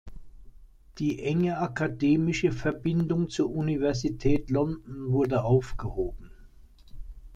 Die 0.97 1.21
enge 1.21 1.59
akademische 1.59 2.51
Verbindung 2.51 3.29
zur 3.29 3.51
Universität 3.51 4.49
London 4.49 5.11
wurde 5.11 5.43
aufgehoben. 5.43 6.31